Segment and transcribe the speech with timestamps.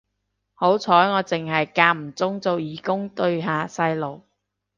[0.55, 4.23] 好彩我剩係間唔中做義工對下細路